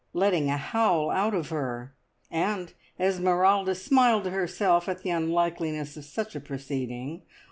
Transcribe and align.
"letting 0.13 0.49
a 0.49 0.57
howl 0.57 1.11
out 1.11 1.35
of 1.35 1.49
her," 1.49 1.93
and 2.31 2.73
Esmeralda 2.99 3.75
smiled 3.75 4.23
to 4.23 4.31
herself 4.31 4.89
at 4.89 5.03
the 5.03 5.11
unlikeliness 5.11 5.95
of 5.95 6.03
such 6.05 6.35
a 6.35 6.39
proceeding. 6.39 7.21